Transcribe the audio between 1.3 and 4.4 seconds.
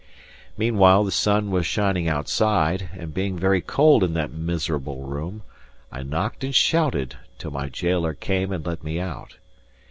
was shining outside; and being very cold in that